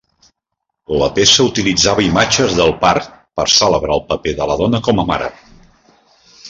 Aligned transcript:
La 1.01 1.09
peça 1.17 1.45
utilitzava 1.49 2.05
imatges 2.07 2.57
del 2.61 2.73
part 2.87 3.13
per 3.41 3.47
celebrar 3.59 3.99
el 4.01 4.05
paper 4.13 4.37
de 4.41 4.53
la 4.53 4.61
dona 4.65 4.85
com 4.89 5.05
a 5.05 5.11
mare. 5.13 5.33